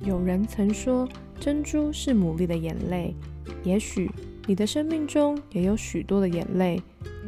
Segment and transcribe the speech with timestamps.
[0.00, 1.08] 有人曾说，
[1.40, 3.14] 珍珠是牡蛎的眼泪。
[3.64, 4.10] 也许
[4.46, 6.80] 你的生命中也有许多的眼泪，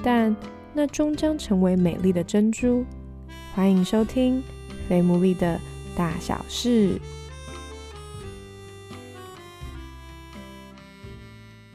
[0.04, 0.34] 但
[0.72, 2.84] 那终将成为美丽的珍珠。
[3.54, 4.38] 欢迎收听
[4.88, 5.60] 《非牡蛎的
[5.96, 6.94] 大小事》。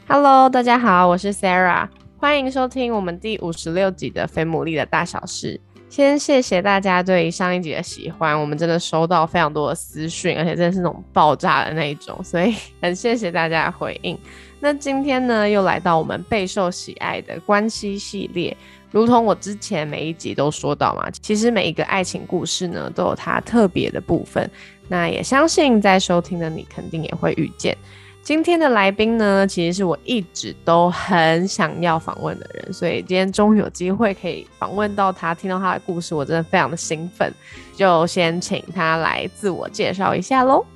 [0.08, 5.60] Hello，大家好，我是 Sarah，欢迎收听我们第五十六集的《非牡蛎的大小事》。
[5.88, 14.18] 先谢谢大家对上一集的喜欢，我们真的收到非常多的私讯，而且真的是那种爆炸的那一种，所以很谢谢大家的回应。
[14.60, 18.54] 那今天呢，又来到我们备受喜爱的关系系列，
[18.90, 24.50] 如同我之前每一集都说到嘛，其实每一个爱情故事呢，都有它特别的部分。
[24.88, 27.76] 那也相信在收听的你，肯定也会遇见。
[28.26, 37.32] 今天的来宾呢，其实是我一直都很想要访问的人，所以今天终于有机会可以访问到他，听到他的故事，我真的非常的兴奋。
[37.76, 40.66] 就先请他来自我介绍一下喽。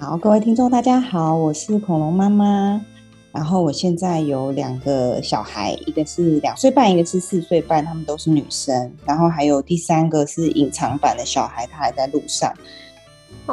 [0.00, 2.80] 好，各位听众大家好，我是恐龙妈妈，
[3.30, 12.52] 然后我现在有两个小孩，一个是两岁半，一个是四岁半，他们都是女生，然后还有第三个是隐藏版的小孩，他还在路上。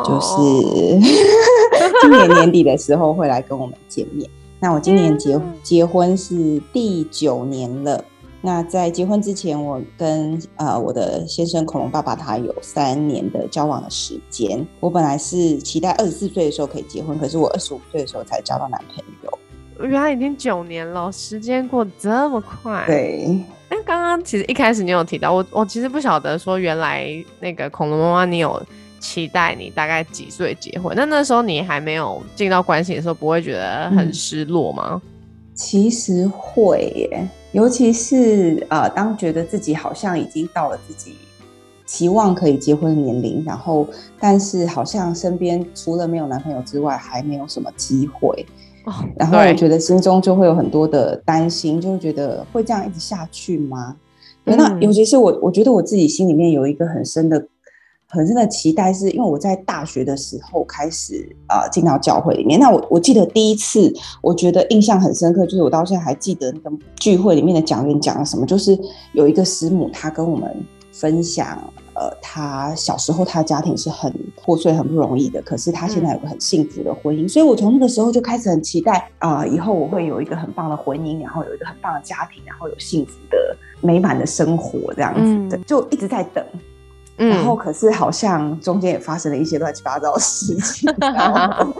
[0.03, 0.99] 就是
[2.01, 4.29] 今年年底的时候会来跟我们见面。
[4.59, 8.03] 那我今年结结婚是第九年了。
[8.45, 14.65] 那在结婚之前，我跟呃我的先生恐龙爸爸他有三年的交往的时间。
[14.79, 19.39] 我本来是期待二十四岁的时候可以结婚，可是我二十五岁的时候才交到男朋友。
[19.87, 22.83] 原来已经九年了，时间过得这么快。
[22.85, 23.43] 对。
[23.69, 27.07] 哎，刚刚其实一开始你有提到我，我其实不晓得说原来
[27.39, 28.61] 那个恐龙妈妈你有。
[29.03, 30.95] 期待你大概几岁结婚？
[30.95, 35.01] 那那时候你还没有进到关系的时候，不会觉得很失落吗？
[35.53, 41.15] 其实会耶，尤其是呃，当觉得自己好像已经到了自己
[41.85, 43.85] 期望可以结婚的年龄，然后
[44.17, 48.45] 但是好像身边除了没有男朋友之外，还没有什么机会，
[49.17, 53.97] 然后我觉得心中就会有很多的担心，就会觉得会这样一直下去吗？
[54.45, 57.47] 那尤其是我，我觉得我自己心里面有一个很深的。
[58.13, 62.59] 很深的期待，是因为我在大学的时候开始啊进到教会里面。
[62.59, 63.91] 那我我记得第一次，
[64.21, 68.79] 我觉得印象很深刻，就是我到现在还记得那个聚会里面的讲员讲了什么，就是
[69.13, 70.55] 有一个师母，她跟我们
[70.91, 71.59] 分享，
[71.95, 77.27] 呃，她小时候她家庭是很破碎、很不容易的，可是她现在有个很幸福的婚姻。
[77.27, 86.45] 所以我从那个时候就开始很期待啊，以后我会有一个很棒的婚姻，然后有一个很棒的家庭，然后有幸福的美满的生活这样子的，就一直在等。
[87.15, 91.73] 然后，可是好像中间也发生了一些乱七八糟的事情，乱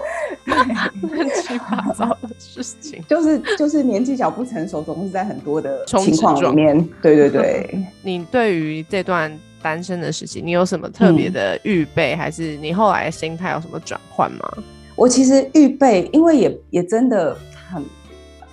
[1.41, 6.87] 七八糟的事情，就是就是年纪小不成熟，总是在很多的情况里面。
[7.01, 14.53] 对对对， 你对于这段单身的事情，你有什么特别的预备，还是你后来心态有什么转换吗？
[14.95, 17.35] 我其实预备，因为也也真的
[17.71, 17.83] 很。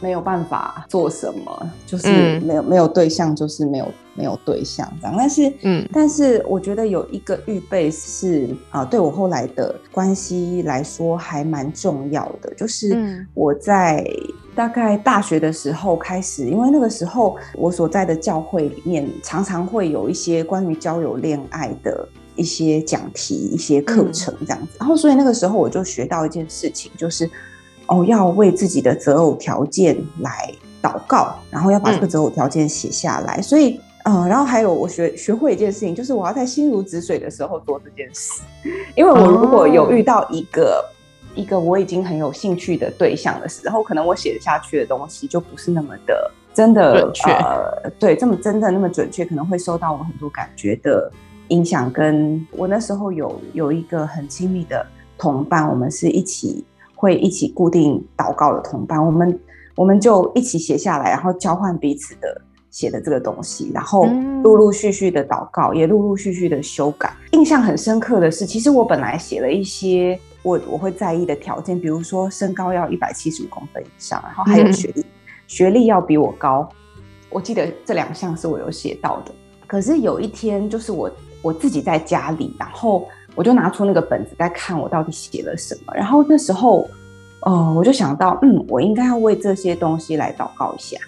[0.00, 5.14] 没有办法做什么，就是没有没有对象，就是没有没有对象这样。
[5.16, 12.52] 但是，嗯，但是我觉得有一个预备是啊，对我后来的关系来说还蛮重要的。
[12.54, 14.04] 就是我在
[14.54, 24.78] 大概大学的时候开始，因为那个时候我所在的教会里面常常会有一些关于交友恋爱的一些讲题、一些课程这样子。
[24.78, 27.30] 然后，所以那个时候我就学到一件事情，就是。
[27.90, 30.48] 哦，要为自己的择偶条件来
[30.80, 33.42] 祷告，然后要把这个择偶条件写下来。
[33.42, 38.42] 所以，呃，然后还有我学学会一件事情，就是我要在心如止水的时候做这件事。
[38.94, 40.84] 因为我如果有遇到一个
[41.34, 47.38] 一个我已经很有兴趣的对象的时候，可能我写下去的东西就不是那么的真的准确。
[47.98, 51.10] 对，这么真的那么准确，可能会受到我很多感觉的
[51.48, 51.92] 影响。
[51.92, 54.86] 跟我那时候有有一个很亲密的
[55.18, 56.64] 同伴，我们是一起。
[57.00, 59.40] 会一起固定祷告的同伴，我们
[59.74, 62.38] 我们就一起写下来，然后交换彼此的
[62.68, 64.06] 写的这个东西，然后
[64.44, 67.10] 陆陆续续的祷告，也陆陆续续的修改。
[67.32, 75.06] 印象很深刻的是，其实我本来写了一些我我会在意的条件，比如说身高要一百七十五公分以上，然后还有学历，
[75.46, 76.68] 学历要比我高。
[77.30, 79.32] 我记得这两项是我有写到的。
[79.66, 81.10] 可是有一天，就是我
[81.40, 83.08] 我自己在家里，然后。
[83.36, 86.88] 我就拿出那个本子在看我到底写了什么，然后那时候，
[87.42, 90.98] 哦，我就想到，嗯，我应该要为这些东西来祷告一下，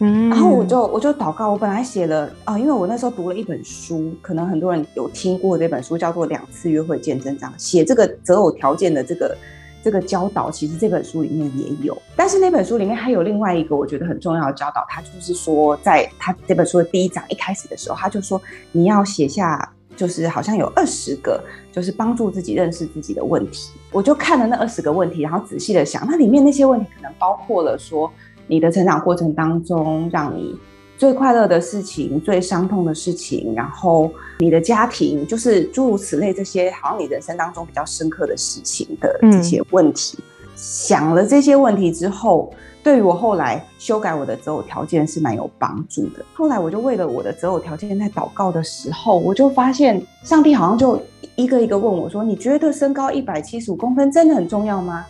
[0.00, 9.36] 嗯，然后我就我就祷告，我本来写了啊，因为我那时候读了一本书，可能很多人有听过这本书，叫做《两次约会见真章》，写这个择偶条件的这个
[9.84, 18.40] 这个教导，其实这本书里面也有，但是那本书里面还有另外一个我觉得很重要的教导，他就是说，在他这本书的第一章一开始的时候，他就说
[18.72, 19.72] 你要写下。
[19.98, 21.42] 就是好像有二十个，
[21.72, 23.72] 就是帮助自己认识自己的问题。
[23.90, 28.08] 我就看了那二十个问题，然后仔细的想，那里面那些问题可能包括了说，
[28.46, 30.56] 你的成长过程当中让你
[30.96, 34.08] 最快乐的事情、最伤痛的事情，然后
[34.38, 40.16] 你的家庭，就是诸如此类这些，好像你人生当中比较深刻的事情的这些问题。
[40.54, 42.52] 想了这些问题之后。
[42.82, 46.24] 对于我后来修改我的择偶条件是蛮有帮助的。
[46.32, 51.00] 后来我就为了我的择偶条件在祷告的时候，我就发现上帝好像就
[51.36, 55.04] 一个一个问我说：“你觉得身高一百七十五公分真的很重要吗？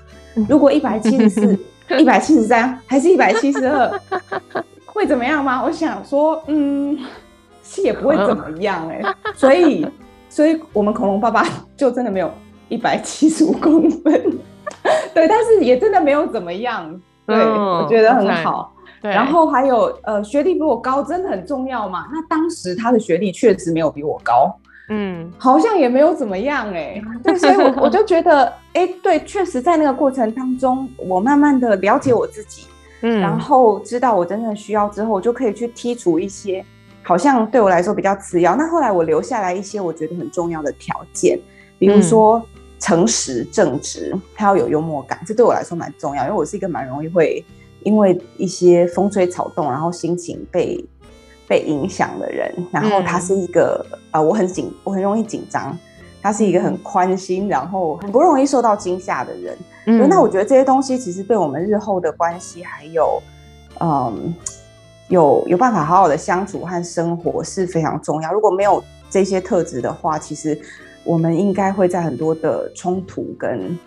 [0.48, 1.58] 如果一百七十四、
[1.98, 4.00] 一百七十三还是一百七十二，
[4.86, 6.98] 会怎么样吗？”我想说，嗯，
[7.62, 9.02] 是也不会怎么样哎。
[9.34, 9.86] 所以，
[10.28, 12.32] 所以我们恐龙爸爸就真的没有
[12.68, 14.12] 一百七十五公分，
[15.14, 17.00] 对，但是也真的没有怎么样。
[17.28, 18.72] 对，我觉得很好。
[19.00, 22.06] 对，然后还有呃，学历比我高真的很重要嘛？
[22.10, 24.52] 那当时他的学历确实没有比我高，
[24.88, 27.00] 嗯，好像也没有怎么样哎。
[27.22, 32.62] 对，所以我我就觉得， 哎，对，确实在那个过程当中，我慢慢的了解我自己，
[33.02, 36.64] 嗯，然后知道我真正需要之后，我就可以去剔除一些
[37.04, 38.56] 好像对我来说比较次要。
[38.56, 41.38] 那后来我留下来一些我觉得很重要的条件，
[41.78, 42.42] 比如说。
[42.78, 47.44] 诚实正直，他要有幽默感，这对我来说蛮重要，因为我是一个蛮容易会
[47.82, 50.84] 因为一些风吹草动，然后心情被
[51.48, 52.54] 被影响的人。
[52.70, 55.76] 然后他是一个呃，我很紧，我很容易紧张。
[56.22, 59.58] 他是一个很宽心，然后很不容易受到惊吓的人。
[59.86, 63.20] 嗯，那我觉得这些东西其实对我们日后的关系，还有
[63.80, 64.34] 嗯，
[65.08, 68.32] 有有办法好好的相处和生活是非常重要。
[68.32, 70.60] 如果没有这些特质的话，其实。
[71.08, 73.78] 我们应该会在很多的冲突跟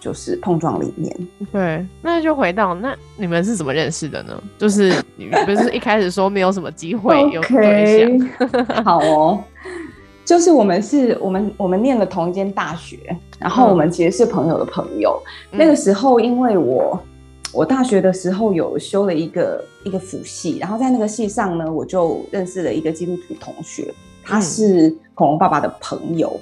[0.00, 1.14] 就是碰撞里面。
[1.52, 4.42] 对，那就回到那你们是怎么认识的呢？
[4.56, 8.28] 就是你不是一开始说没有什么机会 有对象？
[8.82, 9.44] 好哦，
[10.24, 12.98] 就是我们是我们我们念了同一间大学，
[13.38, 15.22] 然后我们其实是朋友的朋友。
[15.50, 16.98] 那个时候，因为我
[17.52, 23.92] 我大学的时候有修了一个一个辅系，然后在那个系上呢，我就认识了一个基督徒同学，
[24.24, 26.40] 他是恐龙爸爸的朋友。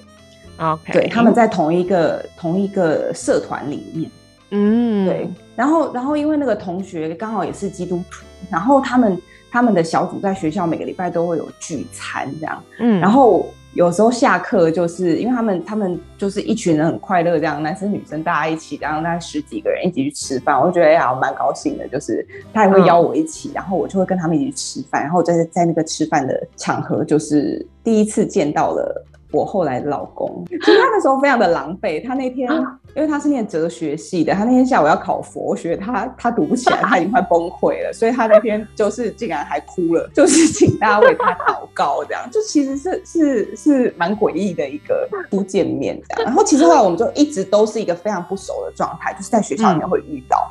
[0.59, 4.11] OK，对，他们在同一个同一个社团里面，
[4.51, 9.17] 嗯，对，然后然后因为那个同学刚好也是基督徒，然后他们
[9.53, 29.05] 他们的小组在学校每个礼拜都会有聚餐这样，嗯，然后有时候下课就是因为他们他们就是一群人很快乐这样，男生女生大家一起，然后大概十几个人一起去吃饭，我就觉得哎呀蛮高兴的，就是他也会邀我一起，然后我就会跟他们一起去吃饭，然后在在那个吃饭的场合就是第一次见到了。
[29.31, 32.03] 我后来的老公，其实他那时候非常的狼狈。
[32.07, 32.51] 他那天，
[32.97, 37.93] 因为他是念哲学系的，他那天下午要考佛学，他他读不起来， 他已经快崩溃了。
[37.93, 46.25] 所以他那天就是竟然还哭了，就是请大家为他祷告，这样就其实是是是蛮诡异的一个初见面这样。
[46.25, 50.51] 然后其实后来我们就一直都是一个非常不熟的状态，就是在学校里面会遇到。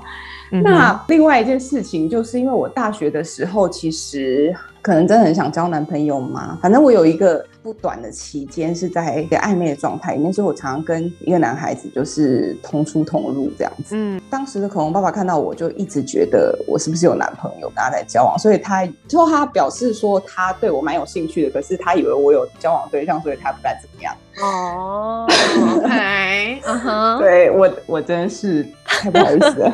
[0.49, 4.55] 那另外一件事情，就是因为我大学的时候，其实
[4.87, 6.57] 可能真的很想交男朋友嘛。
[6.61, 13.97] 反正我有一个不短的期间是在一个暧昧的状态里面，所以我常常跟一个男孩子就是同出同入这样子。
[13.97, 24.15] 嗯，当时的恐龙爸爸看到我就一直觉得我是不是有男朋友跟他在交往，所以他最后他表示说他对我蛮有兴趣的，可是他以为我有交往对象，所以他不敢怎么样。
[24.41, 25.27] 哦
[25.75, 29.73] ，OK， 嗯哼，对我我真是太不好意思了。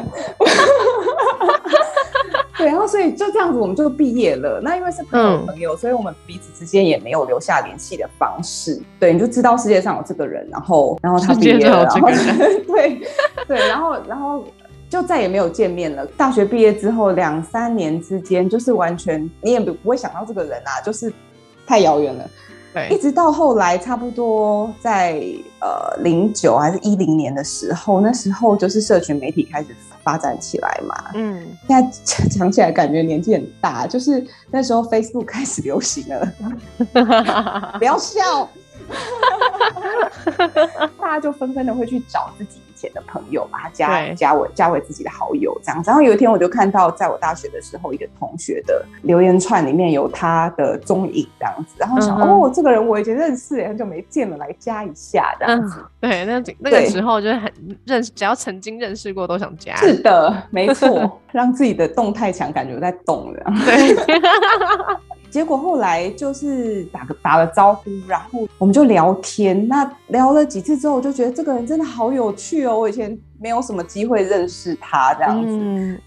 [2.57, 4.61] 对，然后所以就这样子，我们就毕业了。
[4.61, 8.79] 那因为是朋友朋友，所以我们彼此之间也没有留下联系的方式。
[8.99, 12.09] 对，你就知道世界上有这个人，然后然后他毕业了，然后
[12.67, 13.01] 对
[13.47, 14.45] 对，然后然后
[14.89, 16.05] 就再也没有见面了。
[16.17, 21.11] 大学毕业之后两三年之间，就是完全你也不不会想到这个人啊，就是
[21.65, 22.29] 太遥远了。
[22.89, 25.21] 一直到后来，差不多在
[25.59, 30.95] 呃零九还是一零年的时候，那时候就是社群媒体开始发展起来嘛。
[31.13, 31.89] 嗯，现在
[32.29, 36.33] 讲起来感觉年纪很大，就是那时候 Facebook 开始流行了。
[37.79, 38.49] 不要笑。
[40.99, 45.89] 大家就纷纷的会去找自己以前的朋友，把他加加为加为自己的好友，这样子。
[45.89, 51.75] 然后有一天，我就看到在我大学的时候，一个同学的留言串里面有他的踪影，这样子。
[51.77, 55.83] 然后想，哦，这个人我以前认识，很久没见了，来加一下，这样子。
[56.01, 57.51] 对，那那个时候就是很
[57.85, 59.75] 认识，只要曾经认识过都想加。
[59.77, 63.43] 是的，没错， 让自己的动态墙感觉在动的。
[63.65, 63.95] 对。
[65.33, 69.67] 结果后来就是打个打了招呼，然后我们就聊天。
[69.67, 72.79] 那聊了几次之后，我就觉得这个人真的好有趣哦。
[72.79, 75.49] 我以前没有什么机会认识他这样子。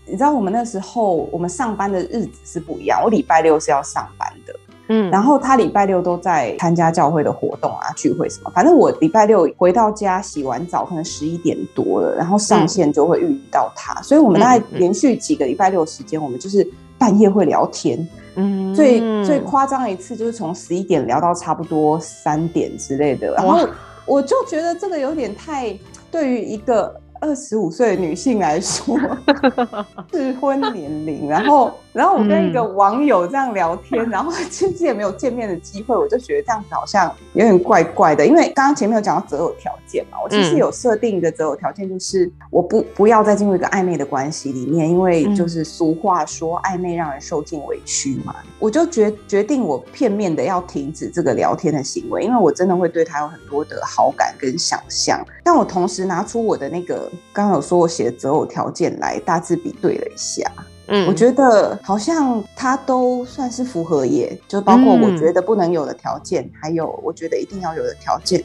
[0.07, 4.55] 你知道我们那时候我们上班的日子是不一样，我礼拜六是要上班的，
[4.91, 8.51] 嗯，然后他礼拜六都在参加教会的活动啊、聚会什么。
[8.55, 14.01] 反正我礼拜六回到家洗完澡，可能十一点多了，然后上线就会遇到他。
[14.03, 16.65] 所以我们大概连续几个礼拜六时间，我们就是
[16.97, 17.99] 半夜会聊天。
[17.99, 18.09] 嗯，
[18.75, 23.33] 最最夸张一次就是从十一点聊到差不多三点之类的。
[23.35, 23.69] 然后
[24.05, 25.77] 我就觉得这个有点太
[26.11, 27.01] 对于一个。
[27.27, 28.97] 二十五岁的女性来说，
[30.13, 31.73] 适婚年龄，然后。
[31.97, 38.27] 然后我跟一个网友这样聊天，然后 其实也没有见面的机会，我就觉得这样子好像有点怪怪的。
[38.27, 48.37] 因为刚刚前面有讲到择偶条件嘛，我其实有设定一个择偶条件，就是我不不要再进入一个暧昧的关系里面，因为就是俗话说暧昧让人受尽委屈嘛。
[48.59, 55.25] 我就决决定我片面的要停止这个聊天的行为，因为我真的会对他有很多的好感跟想象。
[55.43, 60.51] 但我同时拿出我的那个刚刚有说我写的择偶条件来大致比对了一下。
[60.89, 68.41] 嗯，我觉得好像他都算是符合耶，就包括我觉得不能有的条件，还有我觉得一定要有的条件，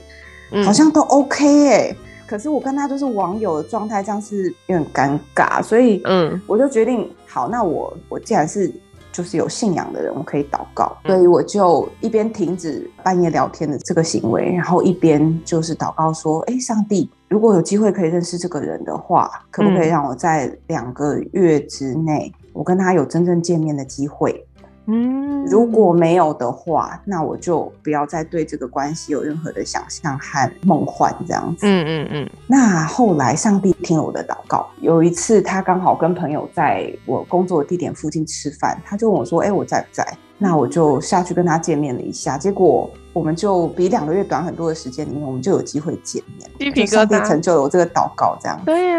[0.66, 1.96] 好像都 OK 哎。
[2.26, 8.74] 可是我跟他就是网友的状态，这样是有点尴尬，所以嗯，我就决定好，那我我既然是
[9.12, 17.08] 就是有信仰的人，我可以祷告，所以我就一边停止半夜聊天的这个行为，然后一边就是祷告说，哎，上帝。
[17.32, 24.46] 如果有机会可以认识这个人的话，可不可以让我在两个月之内，我跟他有真正见面的机会？
[24.88, 31.66] 嗯，如果没有的话，那我就不要再对这个关系有任何的想象和梦幻，这样子。
[31.66, 32.30] 嗯嗯嗯。
[32.48, 40.06] 那后来上帝听了我的祷告，有一次他刚好跟朋友在我工作的地点附近吃饭，他就问我说：“哎，我在不在？”
[40.44, 48.60] 那我就下去跟他见面了一下，结果我们就比两个月短很多的时间里面，我们就有机会见面，鸡皮疙瘩成就了我这个祷告，这样。
[48.66, 48.98] 对呀。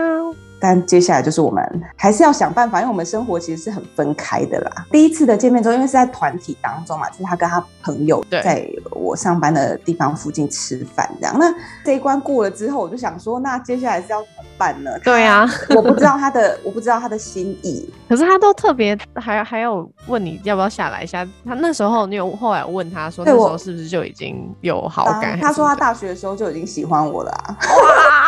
[0.62, 4.86] 但接下来就是我们还是要想办法，因为我们生活其实是很分开的啦。
[4.92, 11.36] 第一次的见面之后，因为是在团体当中嘛，就是他跟他朋友在我上班的地方附近吃饭这样。
[11.36, 11.52] 那
[11.84, 14.90] 这一关过了之后，我就想说，那接下来是要怎么办呢？
[15.02, 17.92] 对啊，我不知道他的，我不知道他的心意。
[18.08, 21.26] 可是他都特别还还有问你要不要下来一下。
[21.44, 25.40] 他那时候你有后来问他说，那时候是不是就已经有好感？
[25.40, 27.32] 他说他大学的时候就已经喜欢我了。
[27.48, 28.21] 哇！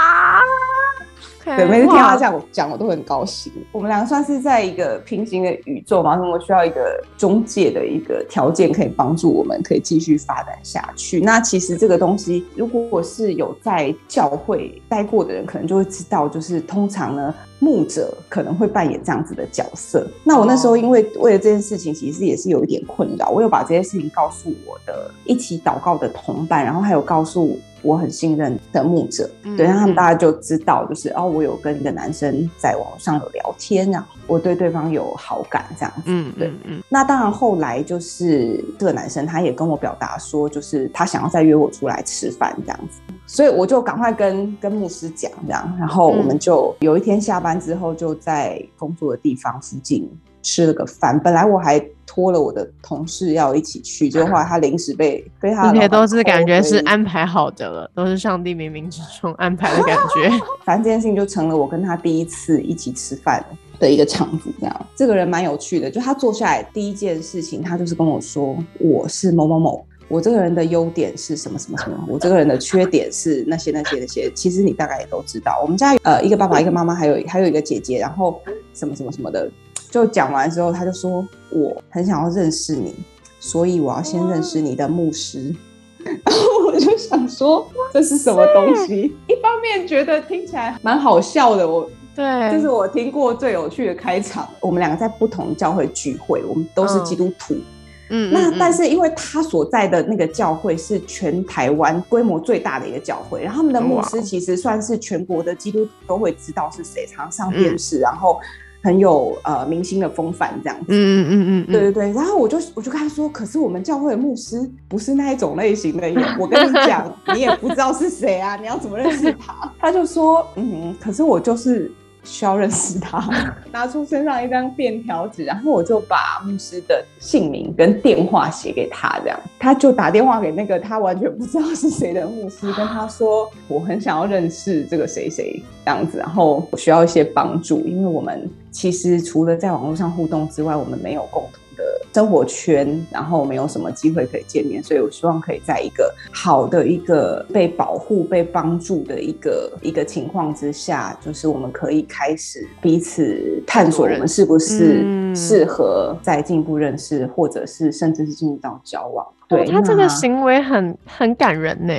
[1.44, 3.52] 对，每次听他这样讲，我都很高兴。
[3.70, 11.20] 我们两个算是在一个平行的宇宙嘛，我们需要一个中介的一个条件，可以帮助我们可以继续发展下去。
[11.20, 17.34] 那其实这个东西，如果我是有在教会待过的人，可能就会知道，就是通常呢。
[17.64, 20.06] 牧者可能会扮演这样子的角色。
[20.22, 23.30] 那我那时候因为为了这件事情，其实也是有一点困扰。
[23.30, 36.02] 我有把这件事情告诉我的一起祷告的同伴，然后还有告诉我很信任的牧者，对，让他们大家就知道，就是哦，我有跟一个男生在网上有聊天，啊我对对方有好感这样子。
[36.06, 36.82] 嗯，对，嗯。
[36.88, 43.00] 那当然后来就是这个男生他也跟我表达说，就是他想要再约我出来吃饭这样子。
[43.26, 50.10] 所以我就赶快跟跟牧师讲这样，然后我们就有一天下班之后就在工作的地方附近
[50.42, 51.18] 吃了个饭。
[51.18, 60.30] 本来我还托了我的同事要一起去，结果后来他临时被被他这些都是感觉是安排好的了，都是上帝冥冥之中安排的感觉。
[60.64, 63.44] 反正这件事情就成了我跟他第一次一起吃饭
[63.78, 64.50] 的一个场子。
[64.60, 69.84] 这样，这个人蛮有趣的，就他坐下来第一件事情，他就是跟我说我是某某某。
[70.08, 72.04] 我这个人的优点是什么什么什么？
[72.08, 74.30] 我这个人的缺点是那些那些那些。
[74.34, 75.60] 其实你大概也都知道。
[75.62, 78.40] 我们家呃一个爸爸一个妈妈，还有还有一个姐姐，然后
[78.72, 79.50] 什么什么什么的。
[79.90, 82.94] 就讲完之后，他就说我很想要认识你，
[83.38, 85.54] 所以我要先认识你的牧师。
[86.04, 89.16] 然后我就想说这是什么东西？
[89.26, 94.46] 一方面觉得听起来蛮好笑的，我对，这是我听过最有趣的开场。
[94.60, 97.54] 我们两个在不同教会聚会，我们都是基督徒。
[97.54, 97.62] 嗯，
[98.08, 108.38] 那但是因为他所在的那个教会是全台湾规模最大的一个教会，然后他们的牧师其实算是全国的基督徒都会知道是谁，常上电视，然后
[108.82, 110.86] 很有呃明星的风范这样子。
[110.90, 112.12] 嗯嗯嗯嗯，对对对。
[112.12, 116.06] 然后我就我就跟他说，可是我们教会的牧师不是那一种类型的，
[116.38, 119.72] 我跟你讲，你也不知道是谁啊，你要怎么认识他？
[119.80, 121.90] 他就说，嗯，可是我就是。
[122.24, 123.22] 需要认识他，
[123.70, 129.38] 拿出身上一张便条纸，然后我就把牧师的姓名跟电话写给他，这样。
[129.58, 159.26] 他就打电话给那个他完全不知道是谁的牧师，跟他说我很想要认识这个谁谁这样子，然后我需要一些帮助，因为我们其实除了在网络上互动之外，我们没有共同的生活圈，然后没有什么机会可以见面，所以我希望可以在一个好的一个被保护、被帮助的一个一个情况之下，就是我们可以开始彼此探索我们是不是适合再进一步认识，或者是甚至是进入到交往。
[159.46, 161.94] 对他这个行为很很感人呢。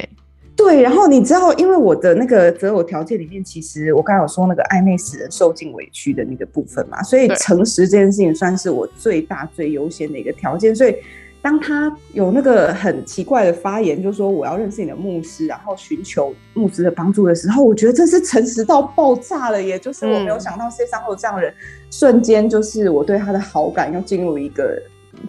[0.56, 10.74] 对，然后你知道，因为我的那个择偶条件里面，其实我刚才有说那个暧昧使人受尽委屈的那个部分嘛，所以诚实这件事情算是我最大最优先的一个条件。
[10.74, 10.96] 所以
[11.42, 21.54] 当他有那个很奇怪的发言，就说我要认识你的牧师，然后寻求牧师的帮助的时候，我觉得这是诚实到爆炸了，也就是我没有想到世界上会有这样的人，
[21.92, 24.82] 瞬间就是我对他的好感又进入一个。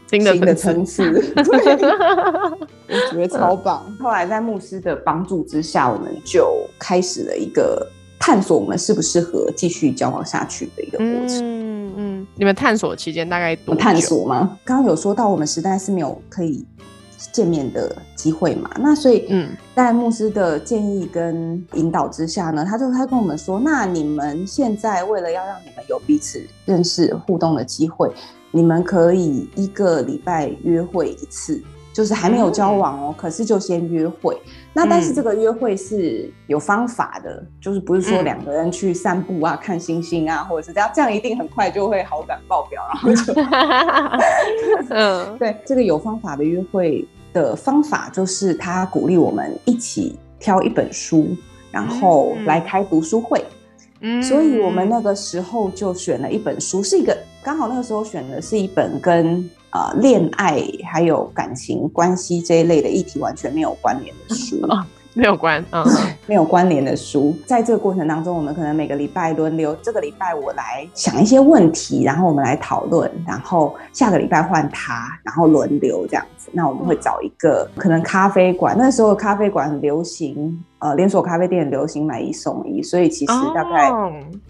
[0.08, 1.02] 新的层次，
[1.36, 3.84] 我觉得超棒。
[4.00, 7.86] 后来在牧师的帮助之下，我们就开始了一个
[8.18, 11.40] 探索我们适不适合继续交往下去的一个过程。
[11.42, 14.58] 嗯嗯，你们探索期间大概多探索吗？
[14.64, 16.64] 刚刚有说到我们实在是没有可以
[17.32, 18.70] 见面的机会嘛？
[18.78, 28.10] 那所以，嗯，在牧师的建议跟引导之下呢，他就他跟我们说：“那你们现在为了要让你们有彼此认识互动的机会。”
[28.56, 34.34] 你们可以一个礼拜约会一次，就是还没有交往哦，可是就先约会。
[34.72, 43.34] 那但是这个约会是有方法的，就是不是说两个人去散步啊、看星星啊，或者是这样，这样一定很快就会好感爆表，然后就
[44.88, 51.36] 嗯，对，这个有方法的约会的方法就是他鼓励我们一起挑一本书，
[51.70, 53.44] 然后来开读书会。
[54.00, 57.14] 嗯，所以我们那个时候就选了一本书，是一个。
[57.46, 64.84] 刚好那个时候选的是一本跟呃恋爱还有感情关系这一类的议题完全没有关联的书啊，
[65.14, 65.84] 没有关，嗯，
[66.26, 67.32] 没有关联的书。
[67.46, 76.50] 在这个过程当中，我们可能每个礼拜轮流，这个礼拜我来想一些问题，然后我们来讨论，然后下个礼拜换他，然后轮流这样子。
[76.52, 80.64] 那我们会找一个可能咖啡馆，那时候咖啡馆很流行。
[80.86, 83.90] 呃，连锁咖啡店流行买一送一，所以其实大概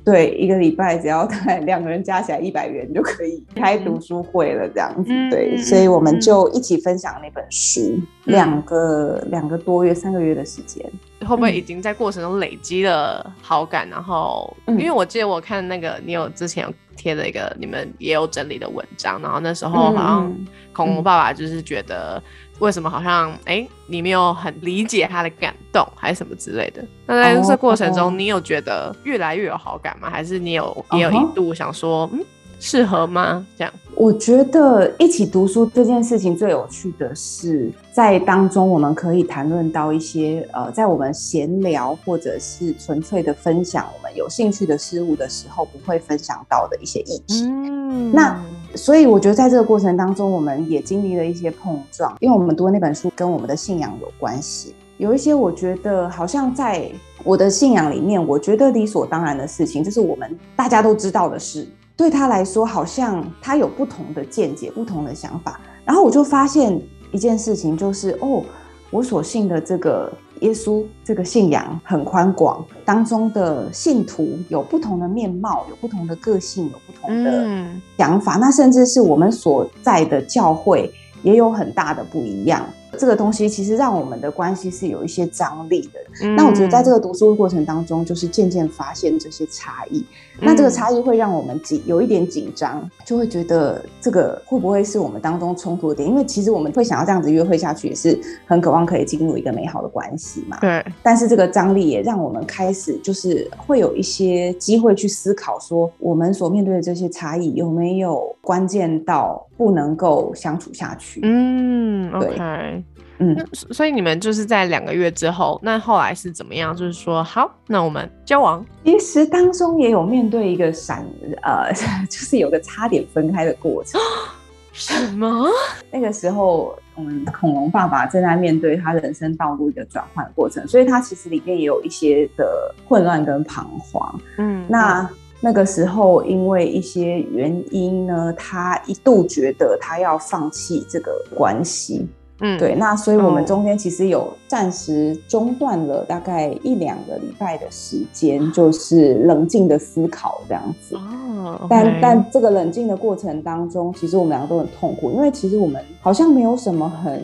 [0.04, 5.10] 对一个礼拜只要大概两个人加起来一百元就可以开读书会了，这样子。
[5.30, 10.84] 对，所以我们就一起分享那本书，两个两个多月、三个月的时间，
[11.20, 13.88] 会不会已经在过程中累积了好感？
[13.88, 20.36] 然后，因为我记得我看那个你有之前有贴了一个你们也有整理的文章，然后那时候好像
[20.74, 22.22] 恐龙爸爸就是觉得。
[22.58, 26.84] 为什么好像哎，你没有很理解他的感动，还是什么之类的？
[27.06, 30.08] 那在这过程中，你有觉得越来越有好感吗？
[30.10, 32.24] 还是你有也有一度想说，嗯，
[32.58, 33.44] 适合吗？
[33.58, 33.72] 这样？
[33.96, 47.44] 我觉得一起读书这件事情最有趣的是，在当中我们可以谈论到一些呃，在我们闲聊或者是纯粹的分享我们有兴趣的事物的时候，不会分享到的一些议题。
[47.46, 48.38] 嗯，那。
[48.74, 54.74] 所以我觉得在这个过程当中，我们也经历了一些碰撞，因为我们读的那本书跟我们的信仰有关系。
[54.98, 56.90] 有一些我觉得好像在
[57.24, 65.60] 我的信仰里面，我觉得理所当然的事情，就是我们大家都知道的事，对他来说好像他有不同的见解、不同的想法。
[65.84, 66.80] 然后我就发现
[67.12, 68.42] 一件事情，就是哦，
[68.90, 70.12] 我所信的这个。
[70.42, 78.36] 耶稣这个信仰很宽广，当中的信徒有不同的面貌，有不同的个性，有不同的想法。
[78.36, 82.62] 那甚至是我们所在的教会也有很大的不一样。
[82.98, 86.28] 这个东西其实让我们的关系是有一些张力的。
[86.36, 90.04] 那我觉得在这个读书过程当中，就是渐渐发现这些差异。
[90.38, 96.06] 那这个差异会让我们紧有一点紧张，就会觉得这个会不会是我们当中冲突的点？
[96.08, 100.58] 因为其实我们会想要这样子约会下去，也是很渴望可以进入一个美好的关系嘛。
[100.60, 100.84] 对。
[101.02, 111.20] 但是这个张力也让我们开始就是会有一些机会去思考，说我们所面对的这些差异有没有关键到不能够相处下去？
[111.22, 112.84] 嗯，OK。
[113.18, 116.76] 嗯，所以你们就是在两个月之后，那后来是怎么样？
[116.76, 118.64] 就是说，好，那我们交往。
[118.84, 121.06] 其实当中也有面对一个闪，
[121.42, 121.72] 呃，
[122.08, 124.00] 就是有个差点分开的过程。
[124.72, 125.48] 什么？
[125.90, 134.20] 那个时候，我们恐龙爸爸正在面对他人生道路一个转换过程，所以他其实里面也有一些的混乱跟彷徨。
[134.36, 135.08] 嗯，那
[135.40, 142.06] 那个时候因为一些原因呢，他一度觉得他要放弃这个关系。
[142.40, 150.96] 嗯，对，那所以我们中间其实有暂时中断了大概一两个礼拜的时间，就是冷静的思考这样子。
[150.96, 157.22] 哦，但但这个冷静的过程当中，其实我们两个都很痛苦，因为其实我们好像没有什么很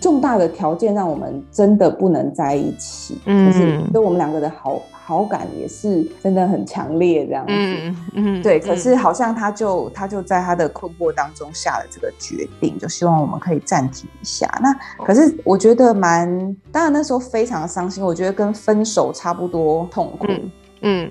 [0.00, 4.80] 重大的条件让我们真的不能在一起，就是对我们两个的好。
[5.04, 8.60] 好感也是真的很强烈，这样子，嗯嗯，对。
[8.60, 14.48] 可是好像他就他就在他的困惑当中下了这个决定，就希望我们可以暂停一下。
[14.62, 14.72] 那
[15.04, 20.26] 可是我觉得蛮，当然那时候非常伤心，我觉得跟分手差不多痛苦。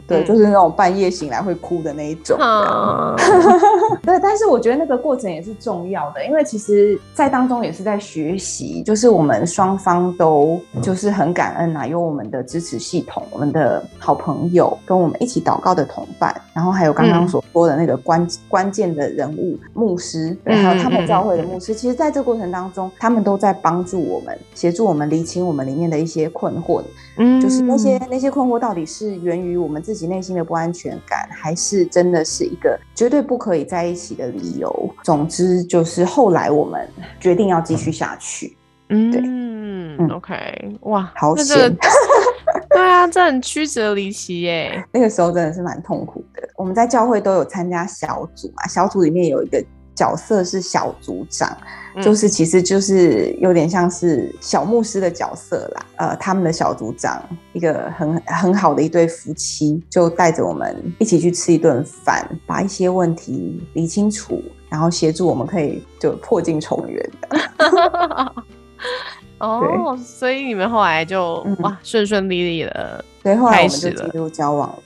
[0.06, 2.38] 对，就是那种半夜醒来会哭的那一种。
[4.04, 21.74] 对，但是我觉得那个过程也是重要的，因为其实，在当中也是在学习，就是我们双方都就是很感恩啊，有我们的支持系统，我们的好朋友，跟我们一起祷告的同伴，然后还有刚刚所说的那个关关键的人物牧师，还有他们教会的牧师。
[21.74, 26.82] 其实，在这过程当中，他们都在帮助我们，协助我们理清我们里面的一些困惑。
[27.18, 29.61] 嗯，就是那些那些困惑到底是源于。
[29.62, 34.94] 我们自己内心的不安全感，还是真的是一个绝对不可以在一起的理由。
[35.04, 36.88] 总之，就是后来我们
[37.20, 38.58] 决定要继续下去。
[38.90, 41.76] 嗯，对，嗯，OK，哇，好险！
[42.70, 44.84] 对啊，这很曲折离奇耶。
[44.92, 46.42] 那个时候真的是蛮痛苦的。
[46.56, 49.64] 我们在教会都有参加小组嘛，小组里面有一个。
[50.02, 51.56] 角色是小组长，
[52.02, 55.86] 就是其实就是有点像是小牧师的角色啦。
[55.98, 67.12] 呃，他们的小组长一个很很好的一对夫妻，就带着我们一起去吃一顿饭，把一些问题理清楚，然后协助我们可以就破镜重圆。
[69.38, 74.80] 哦，所以你们后来就哇顺顺利利的，对，后来我们就进入交往了。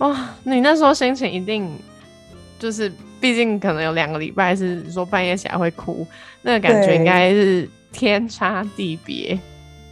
[0.00, 1.66] 哇，你那时候心情一定
[2.58, 2.92] 就是。
[3.20, 6.06] 毕竟可能有两个礼拜是说半夜起来会哭，
[6.42, 9.38] 那个感觉应该是天差地别，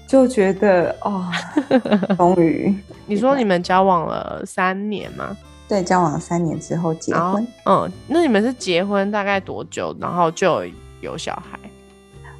[0.07, 1.31] 就觉得哦，
[2.17, 2.75] 终于。
[3.07, 5.37] 你说你们交往了三年吗？
[5.69, 7.47] 对，交往了三年之后结婚。
[7.67, 10.62] 嗯，那你们是结婚大概多久，然后就
[11.03, 11.59] 有小孩？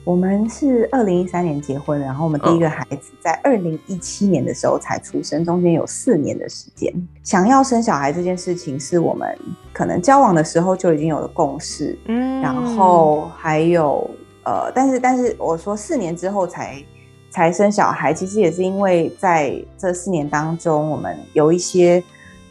[0.09, 6.91] 我们是二零一三年结婚，然后我们第一个孩子在二零一七年的时候才出生，中间有四年的时间。
[7.23, 9.39] 想要生小孩这件事情是我们
[9.71, 14.11] 可能交往的时候就已经有了共识，嗯，然后还有
[14.45, 16.83] 呃，但是但是我说四年之后才
[17.29, 22.03] 才生小孩，其实也是因为在这四年当中，我们有一些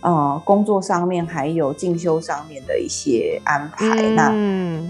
[0.02, 3.96] 呃工作上面还有进修上面的一些安排。
[4.12, 4.30] 那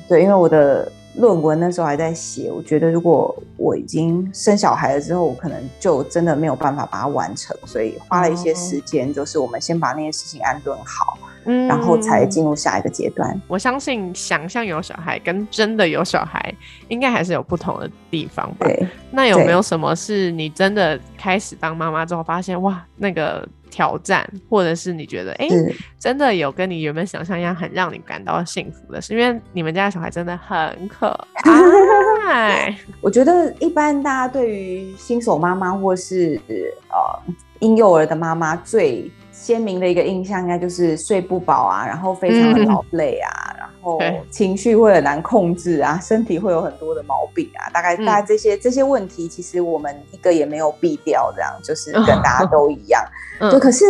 [0.09, 0.91] 对，因为我的。
[1.17, 13.39] 论文那时候还在写，我觉得如果我已经生小孩了之后，我可能就真的没有办法把它完成，所以花了一些时间，就是我们先把那些事情安顿好，嗯，然后才进入下一个阶段。
[13.47, 16.53] 我相信想象有小孩跟真的有小孩，
[16.87, 18.67] 应该还是有不同的地方吧？
[18.67, 18.87] 对。
[19.11, 23.47] 那有没有什么是你真的开始当妈妈之后发现哇，那个？
[23.69, 25.47] 挑战，或者是你觉得，哎，
[25.99, 31.15] 真的有跟你原本想象一样，很让你感到幸福的，是因为你们家小孩真的很可
[32.25, 32.75] 爱。
[33.01, 39.11] 我觉得一般大家对于新手妈妈或是呃婴幼儿的妈妈最。
[39.39, 53.01] 鲜明的一个印象应该就是睡不饱啊，然后非常的劳累啊，然后情绪会很难控制啊，身体会有很多的毛病啊，大概大概这些这些问题，其实我们一个也没有避掉，这样就是 跟大家都一样。
[53.51, 53.85] 就可是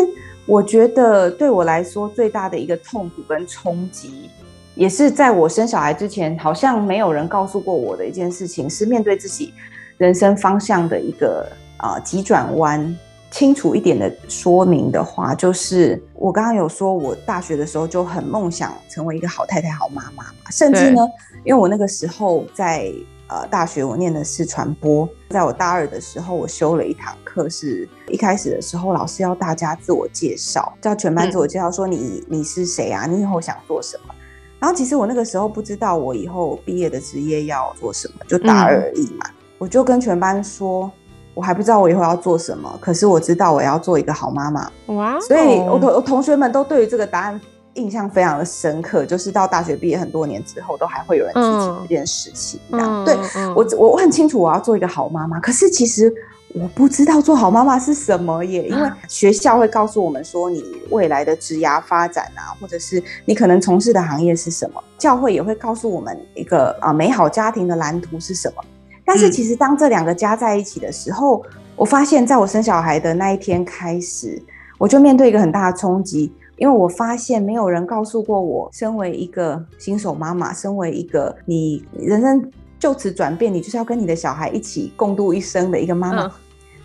[0.45, 4.29] 我觉得对我来说最大的一个痛苦跟冲击，
[4.75, 9.53] 也是在我生小孩之前，好像没有人告诉过我的一件事情，是面对自己
[9.97, 12.95] 人生方向的一个啊急转弯。
[13.29, 20.49] 清楚一点的说明的话，就是我刚刚有说，我大学的时候就很梦想成为一个好太太、好妈妈嘛。
[20.49, 21.05] 甚至呢，
[21.43, 22.91] 因为我那个时候在
[23.27, 33.05] 呃大学，我念的是传播，在我大二的时候，我修了一堂课，是一开始的时候，老师要大家自我介绍，叫全班自我介绍，说你你是谁啊？
[33.05, 34.15] 你以后想做什么？
[34.59, 40.89] 然后其实我那个时候不知道我以后毕业的职业要做什么，就大二而已嘛，我就跟全班说。
[41.37, 44.71] 我还不知道我以后要做什么，可是我知道我要做一个好妈妈。
[44.87, 45.19] 哇！
[45.19, 47.39] 所以我同我同学们都对于这个答案
[47.75, 52.59] 印象非常的深刻，就是到大学毕业很多年之后，都还会有人提起这件事情。
[52.71, 53.15] 这样，对
[53.55, 56.11] 我我我很清楚我要做一个好妈妈，可是其实
[56.55, 68.63] 我不知道做好妈妈是什么耶，因为学校会告诉我们说你未来的职涯发展啊，或者是你可能从事的行业是什么，教会也会告诉我们一个啊美好家庭的蓝图是什么。
[69.07, 71.41] 但是其实当这两个加在一起的时候，
[71.77, 74.37] 我发现在我生小孩的那一天开始，
[74.77, 86.29] 我就面对一个很大的冲击，因为我发现没有人告诉过我，身为一个新手妈妈，身为一个你人生就此转变，你就是要跟你的小孩一起共度一生的一个妈妈，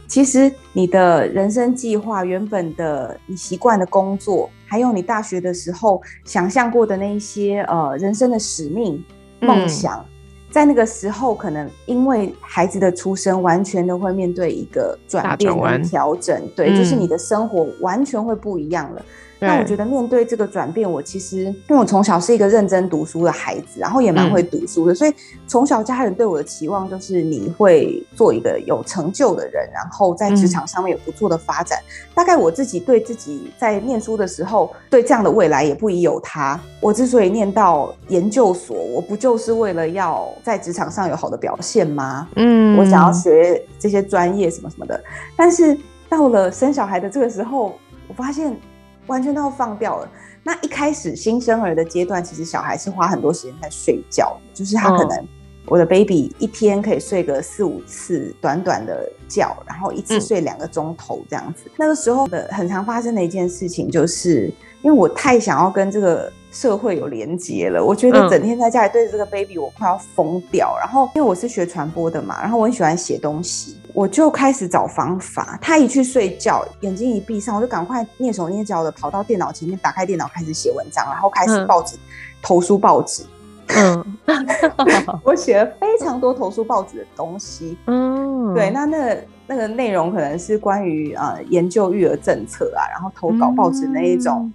[0.07, 9.05] 其实你的人生计划、原本的你习惯的工作，还有你大学的时候想象过的那一些呃人生的使命、
[9.41, 10.05] 梦想，
[10.53, 16.47] 在那个时候可能因为孩子的出生，完全都会面对一个转变跟调整。
[16.55, 19.03] 对，就是你的生活完全会不一样了。
[19.43, 25.13] 那我觉得面对这个转变，我其实因为我从小是一个认真读书的孩子，然后也蛮会读书的，所以
[25.47, 31.79] 从小家人对我的期望就是你会做一个有成就的人，然后在职场上面有不错的发展。
[32.15, 36.59] 大概我自己对自己在念书的时候，对这样的未来也不疑有他。
[36.81, 42.29] 我之所以念到研究所，我不就是为了要在职场上有好的表现吗？
[42.37, 45.03] 嗯，我想要学这些专业什么什么的。
[45.37, 45.77] 但是
[46.09, 47.75] 到了生小孩的这个时候，
[48.09, 48.57] 我发现。
[49.07, 50.11] 完全都要放掉了。
[50.43, 55.29] 那一开始新生儿的阶段，其实小孩是花很多时间在睡觉，就是他可能
[55.67, 61.71] 我的 baby 一天可以睡个四五次短短的觉，然后一次睡两个钟头这样子。
[61.77, 70.77] 那个时候的很常发生的一件事情，就是因为我太想要跟这个社会有连接了，我觉得整天在家里对着这个 baby，我快要疯掉。
[70.79, 73.77] 然后因为我是学传播的嘛，然后我很喜欢写东西。
[73.95, 81.97] 我就开始找方法，他一去睡觉，眼睛一闭上，我就赶快蹑手蹑脚的跑到电脑前面，打开电脑开始写文章，然后开始报纸
[82.41, 83.23] 投书报纸。
[83.69, 84.19] 嗯，
[85.25, 87.77] 我写了非常多投书报纸的东西。
[87.87, 89.17] 嗯，对，那那
[89.47, 94.53] 那个内容可能是关于呃研究育儿政策啊，然后投稿报纸那一种，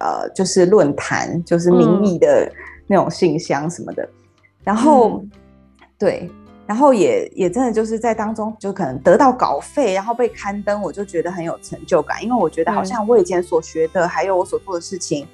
[0.00, 2.50] 呃，就是论坛，就是民意的
[2.86, 4.08] 那种信箱什么的。
[4.64, 5.22] 然后，
[5.96, 6.28] 对。
[6.66, 15.26] 然后也也真的就是在当中，就可能得到稿费，然后被刊登，我就觉得很有成就感，因为我觉得好像我以前所学的，还有我所做的事情，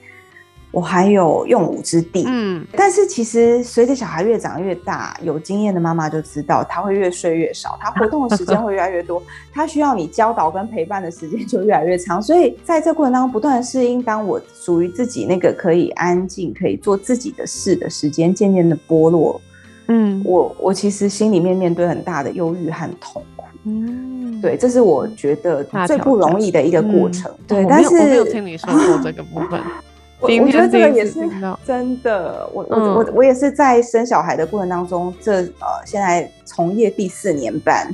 [0.76, 2.26] 我还有用武之地。
[2.28, 9.22] 嗯，但是其实随着小孩越长越大，有经验的妈妈就知道，他会越睡越少，他活动的时间会越来越多，
[9.54, 12.20] 他需要你教导跟陪伴的时间就越来越长。
[12.20, 19.40] 所以在这过程当中，不断的适应，当我属于自己那个可以安静、可以做自己的事的时间，渐渐的剥落。
[19.88, 23.44] 嗯，我我其实心里面面对很大的忧郁和痛苦。
[23.64, 27.32] 嗯，对，这是我觉得最不容易的一个过程。
[27.46, 29.58] 对，但是我没有听你说过这个部分。
[30.20, 31.20] 我我觉得这个也是
[31.64, 32.48] 真的。
[32.52, 37.88] 我我我我也是在生小孩的过程当中，这呃现在从业第四年半。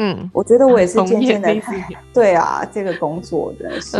[0.00, 1.54] 嗯，我觉得我也是渐渐的。
[2.14, 3.96] 对啊，这个工作真的是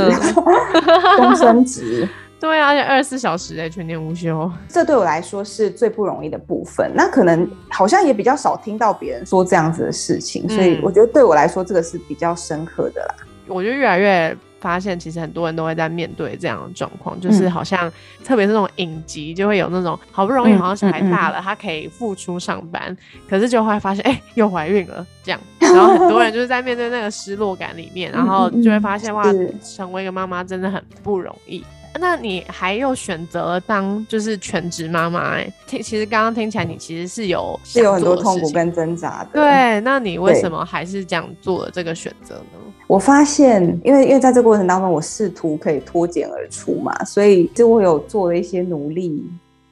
[1.16, 2.08] 终身职。
[2.40, 6.88] 对啊，而且二十四小时哎，全年无休，这对我来说是最不容易的部分。
[6.94, 13.14] 那可能好像也比较少听到别人说这样子的事情，所以我觉得对我来说这个是比较深刻的啦。
[13.48, 17.90] 我觉得越来越发现，其实很多人都会在面对这样的状况，就是好像
[18.24, 22.96] 特别是那种影集，就会有那种好不容易好像小孩大了，他可以复出上班，
[23.28, 29.24] 可是就会发现哎又怀孕了这样，然后很多人就是在面对那个失落感里面，然后就会发现哇，
[29.62, 31.64] 成为一个妈妈真的很不容易。
[31.98, 39.30] 那你还又选择当就是全职妈妈哎，听其实刚刚听起来你其实是有是有很多痛苦跟挣扎的。
[39.32, 42.58] 对，那你为什么还是这样做了这个选择呢？
[42.86, 49.22] 我发现，因为因为在这个过程当中，我试图可以脱茧而出嘛，所以就我有做了一些努力，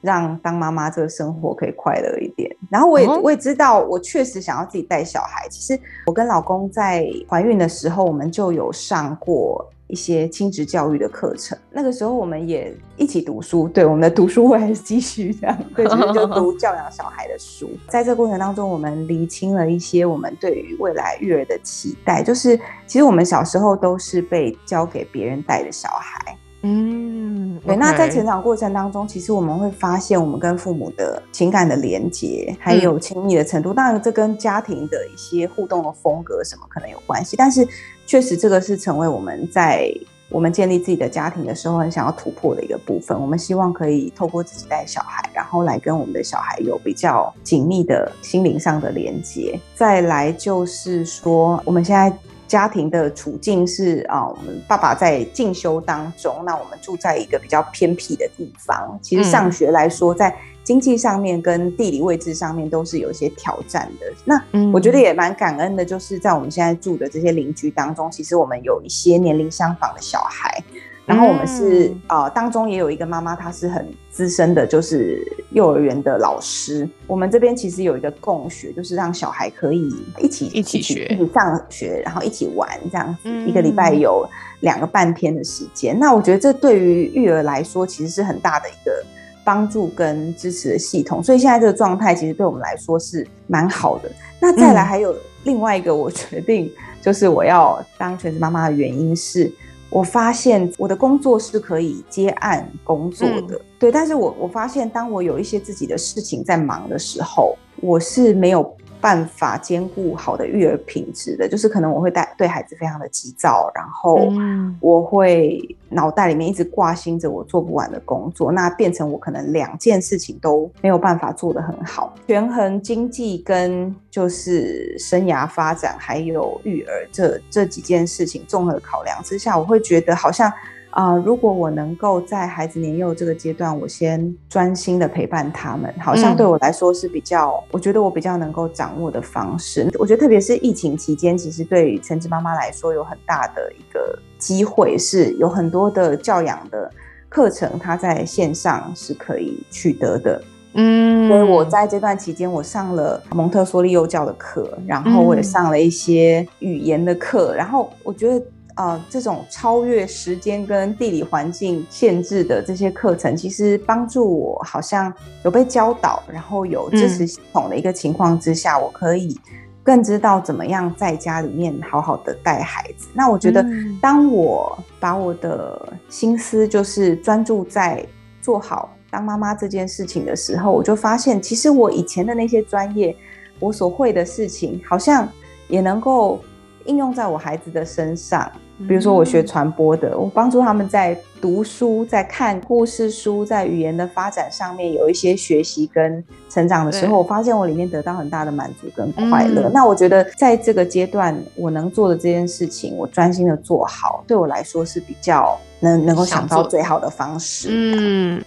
[0.01, 2.55] 让当妈妈这个生活可以快乐一点。
[2.69, 5.47] 然后我也我也知道，我确实想要自己带小孩。
[5.49, 9.67] 其实我跟老公在怀孕的时候，我们就有上过。
[9.87, 17.69] 一些亲子教育的课程，那个时候我们也一起读书，对我们的读书会还是继续这样，对，其实就读 教养小孩的书。
[17.87, 26.37] 在这过程当中，我们厘清了一些我们对于未来育儿的期待，就是其实我们小时候都是被交给别人带的小孩。
[26.63, 27.75] 嗯，对。
[27.75, 37.37] 那在成长过程当中，其实我们会发现，我们跟父母的情感的连接，还有亲密的程度，当然这跟家庭的一些互动的风格什么可能有关系。
[37.37, 37.65] 但是，
[38.07, 39.93] 确实这个是成为我们在
[40.29, 43.19] 我们建立自己的家庭的时候，很想要突破的一个部分。
[43.19, 49.59] 我们希望可以透过自己带小孩，然后来跟我们的小孩有比较紧密的心灵上的连接。
[49.75, 52.11] 再来就是说，我们现在。
[52.47, 58.97] 家庭的处境是啊，我们爸爸在进修当中，那我们住在一个比较偏僻的地方。
[59.01, 60.33] 其实上学来说，在
[60.67, 64.05] 经济上面跟地理位置上面都是有一些挑战的。
[64.25, 64.37] 那
[64.73, 70.61] 我觉得也蛮感恩的，就是在我们现在住的这些邻居当中，其实我们有一些年龄相仿的小孩。
[71.05, 76.85] 然后我们是呃，当中也有一个妈妈，她是很资深的，就是幼儿园的老师。
[77.07, 83.29] 我们这边其实有一个共学，就是让小孩可以一起一起学、一起上学，然后一起玩这样子。
[83.47, 84.27] 一个礼拜有
[84.59, 85.97] 两个半天的时间。
[85.97, 89.01] 那我觉得这对于育儿来说，其实是很大的一个
[89.47, 91.23] 帮助跟支持的系统。
[91.23, 94.11] 所以现在这个状态，其实对我们来说是蛮好的。
[94.41, 96.69] 那再来还有另外一个，我决定
[97.01, 99.49] 就是我要当全职妈妈的原因是。
[99.89, 103.89] 我发现我的工作是可以接案工作的，对。
[103.89, 108.75] 但是我我发现，当我有一些自己的事情在忙的时候，我是没有。
[108.99, 114.31] 办法兼顾好的育儿品质的，就是可能我会带对孩子非常的急躁，然后
[114.79, 130.51] 我会脑袋里面一直挂心着我做不完的工作，那变成我可能两件事情都没有办法做得很好，权衡经济跟就是生涯发展还有育儿这这几件事情综合考量之下，我会觉得好像。
[130.97, 139.87] 啊，如果我能够在孩子年幼这个阶段，我先专心的陪伴他们，好像对我来说是比较，我觉得我比较能够掌握的方式。
[139.99, 146.89] 我觉得特别是疫情期间，其实对全职妈妈来说有很大的一个机会，是有很多的教养的
[147.29, 150.41] 课程，它在线上是可以取得的。
[150.73, 158.43] 嗯，所以我在这段期间，我上了蒙特梭利幼教的课，然后我也上了一些语言的课，然后我觉得。
[158.77, 165.11] 呃，这种超越时间跟地理环境限制的这些课程，其实帮助我好像
[165.43, 169.35] 有被教导，然后有支持系统的一个情况之下，我可以
[169.81, 173.07] 更知道怎么样在家里面好好的带孩子。
[173.13, 173.65] 那我觉得，
[173.99, 178.05] 当我把我的心思就是专注在
[178.43, 183.15] 做好当妈妈这件事情的时候，我就发现，其实我以前的那些专业，
[183.59, 185.27] 我所会的事情，好像
[185.67, 186.39] 也能够
[186.85, 188.51] 应用在我孩子的身上。
[188.87, 199.69] 比如说，我学传播的，我帮助他们在读书、在看故事书、在语言的发展上面有一些学习跟成长的时候，我发现我里面得到很大的满足跟快乐。
[199.73, 207.69] 那我觉得，在这个阶段，我能做的这件事情，我专心的做好，对我来说是比较能能够想到最好的方式。
[207.71, 208.43] 嗯，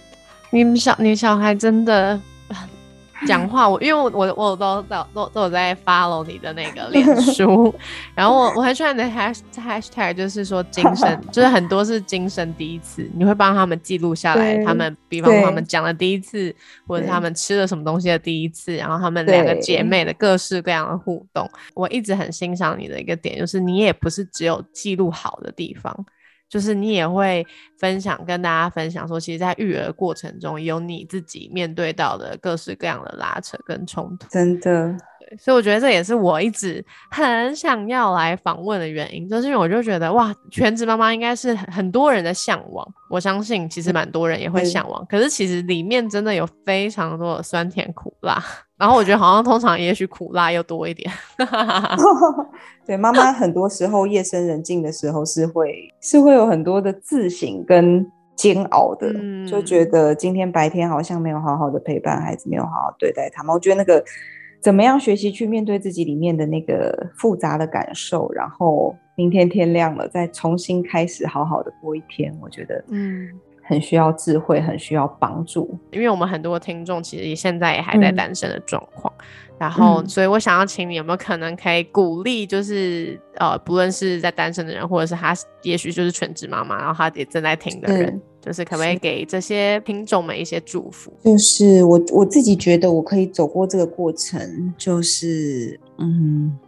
[0.49, 2.19] 你们小你小孩真的。
[3.27, 4.81] 讲话，我因为我我我都
[5.13, 7.73] 都都有在 follow 你的那个脸书，
[8.15, 16.53] 然后我我很喜欢你的 hash hashtag， 就是说精神，就是很多是精神第一次，你会帮他们记录下来，他们比方他们讲了第一次，
[16.87, 26.05] 或者他们吃了什么东西的第一次，然后他们两个姐妹的各式各样的互动，我一直很欣赏你的一个点，就是你也不是只有记录好的地方。
[26.51, 27.47] 就是你也会
[27.79, 34.27] 分享，跟大家分享说，其实，在育儿过程中，有你自己面对到的各式各样的拉扯跟冲突。
[34.29, 42.85] 真的，对，所以我觉得这也是我一直很想要来访问的原因，就是因为我就觉得，哇，全职妈妈应该是很多人的向往。
[43.09, 45.05] 我相信，其实蛮多人也会向往。
[45.05, 48.43] 可是，其实里面真的有非常多的酸甜苦辣。
[48.81, 51.07] 然后我觉得好像通常也许苦辣又多一点。
[52.83, 58.03] 对，妈妈很多时候夜深人静的时候是会是会有很多的自省跟
[58.35, 59.13] 煎熬的，
[59.47, 63.53] 就觉得今天白天好像没有好好的陪伴孩子，没有好好对待他们。
[63.53, 64.03] 我觉得那个
[64.59, 73.29] 怎么样学习去面对自己里面的那个复杂的感受，然后明天天亮了再重新开始好好的过一天，我觉得嗯。
[73.71, 79.11] 很需要智慧，很需要帮助，因为我们很多听众其实现在也还在单身的状况，
[79.57, 91.13] 然后，所以我想要请你有没有可能可以鼓励，就是呃，不论是在单身的人，或者是他也许就是全职妈妈，然后他也正在听的人，就是可不可以给这些听众们一些祝福？
[91.23, 96.59] 就是我我自己觉得我可以走过这个过程，就是嗯，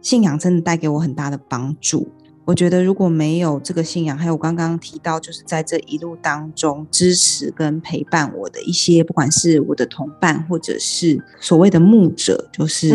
[0.00, 2.08] 信仰真的带给我很大的帮助。
[2.50, 12.92] 我觉得如果没有这个信仰，还有我刚刚提到，就是在这一路当中支持跟陪伴我的一些，不管是我的同伴，或者是所谓的牧者，就是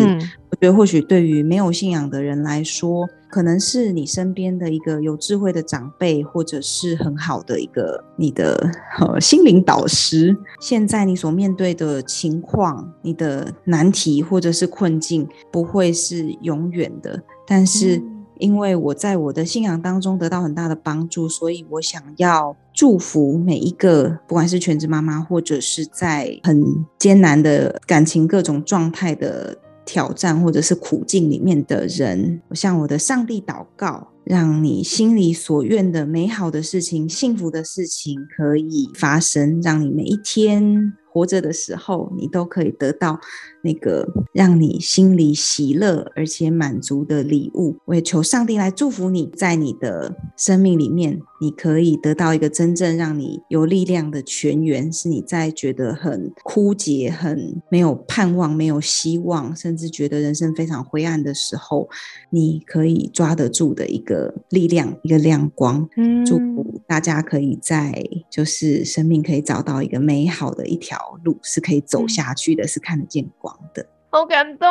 [0.49, 10.35] 我觉得或许对于没有信仰的人来说，可能是你身边的一个有智慧的长辈，或者是很好的一个你的呃心灵导师。
[10.59, 18.03] 现在你所面对的情况，你的难题或者是困境，不会是永远的，但是。
[18.37, 26.63] 因为我在我的信仰当中得到很大的帮助，所以我想要祝福每一个，不管是全职妈妈，或者是在很
[26.97, 40.93] 艰难的感情各种状态的挑战或者是苦境里面的人，我向我的上帝祷告，让你心里所愿的美好的事情、幸福的事情可以发生，让你每一天。
[41.15, 43.17] 活着的时候，你都可以得到
[43.65, 47.75] 那个让你心里喜乐而且满足的礼物。
[47.85, 61.89] 我也求上帝来祝福你，在你的生命里面，你可以得到一个真正让你有力量的泉源，是你在觉得很枯竭、很没有盼望、没有希望，甚至觉得人生非常灰暗的时候，
[62.29, 65.89] 你可以抓得住的一个力量、一个亮光。
[65.97, 70.95] 嗯，祝福大家可以在就是生命可以找到一个美好的一条。
[71.23, 73.85] 路是可以走下去的，是看得见光的。
[74.09, 74.67] 好感动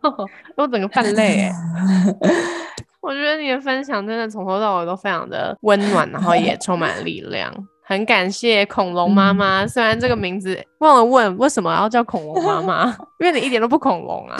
[0.00, 0.26] 哦，
[0.56, 1.52] 我整个泛泪哎。
[3.02, 7.52] 我觉得你的分享真的从头到尾都非常的温暖，然后也充满力量。
[7.84, 12.86] 很感谢恐龙妈妈，虽然这个名字忘了问为什么要叫恐龙妈妈，
[13.20, 14.36] 因为你一点都不恐龙啊。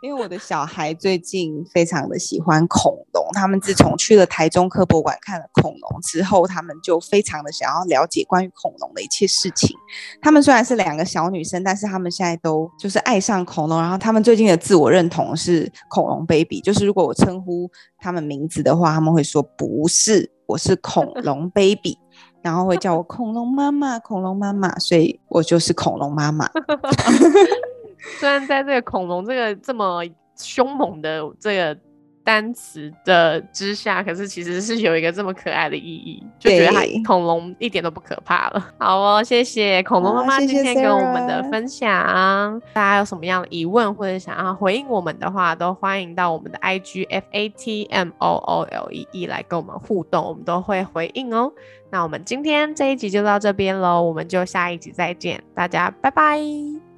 [0.00, 9.76] 因为我的小孩最近非常的喜欢恐龙，他们自从去了台中科博馆看了恐龙之后，他们就非常的想要了解关于恐龙的一切事情。
[10.22, 17.68] 他们虽然是两个小女生，但是他们现在都就是爱上恐龙，然后他们最近的自我认同是恐龙 baby，就是如果我称呼
[17.98, 21.98] 他们名字的话，他们会说不是，我是恐 龙 baby，
[22.40, 26.48] 然后会叫我恐龙妈妈，恐龙妈妈，所以我就是恐龙妈妈。
[28.18, 30.02] 虽然在这个恐龙这个这么
[30.36, 31.76] 凶猛的这个
[32.22, 38.68] 单词的之下，可是其实是有一个这么可爱的意义，就觉得它恐龙一点都不可怕了。
[38.78, 42.60] 好哦，谢谢恐龙妈妈今天跟我们的分享。
[42.74, 51.50] 大家有什么样的疑问或者想要回应我们的话，都欢迎到我们的 I G F A T M O O L E E 来跟我们互动，我们都会回应哦。
[51.90, 56.38] 那我们今天这一集就到这边喽，我们就下一集再见，大家拜拜，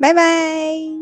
[0.00, 0.99] 拜拜。